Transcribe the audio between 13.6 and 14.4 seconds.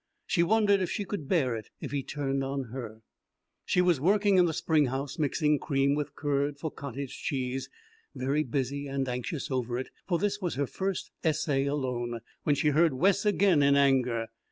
in anger.